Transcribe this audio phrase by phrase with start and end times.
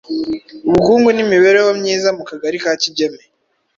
[0.69, 3.21] ubukungu n’imibereho myiza mu kagari ka Kigeme